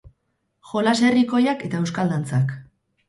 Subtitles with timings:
[0.69, 2.57] Jolas herrikoiak eta euskal dantzak.